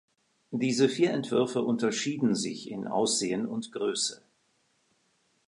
[0.49, 4.23] Diese vier Entwürfe unterschieden sich in Aussehen und Größe.